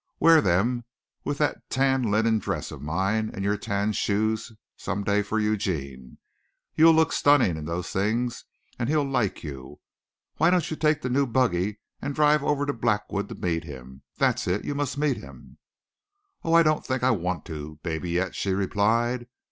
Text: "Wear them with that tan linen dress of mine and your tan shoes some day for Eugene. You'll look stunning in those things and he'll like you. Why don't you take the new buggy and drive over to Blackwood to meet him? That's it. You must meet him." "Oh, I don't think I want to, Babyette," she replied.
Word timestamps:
"Wear 0.19 0.41
them 0.41 0.83
with 1.23 1.37
that 1.37 1.69
tan 1.69 2.01
linen 2.01 2.39
dress 2.39 2.71
of 2.71 2.81
mine 2.81 3.29
and 3.35 3.43
your 3.45 3.55
tan 3.55 3.93
shoes 3.93 4.51
some 4.75 5.03
day 5.03 5.21
for 5.21 5.39
Eugene. 5.39 6.17
You'll 6.73 6.95
look 6.95 7.13
stunning 7.13 7.55
in 7.55 7.65
those 7.65 7.91
things 7.91 8.45
and 8.79 8.89
he'll 8.89 9.07
like 9.07 9.43
you. 9.43 9.79
Why 10.37 10.49
don't 10.49 10.71
you 10.71 10.75
take 10.75 11.03
the 11.03 11.09
new 11.11 11.27
buggy 11.27 11.81
and 12.01 12.15
drive 12.15 12.43
over 12.43 12.65
to 12.65 12.73
Blackwood 12.73 13.29
to 13.29 13.35
meet 13.35 13.63
him? 13.63 14.01
That's 14.17 14.47
it. 14.47 14.65
You 14.65 14.73
must 14.73 14.97
meet 14.97 15.17
him." 15.17 15.59
"Oh, 16.43 16.55
I 16.55 16.63
don't 16.63 16.83
think 16.83 17.03
I 17.03 17.11
want 17.11 17.45
to, 17.45 17.77
Babyette," 17.83 18.33
she 18.33 18.53
replied. 18.53 19.27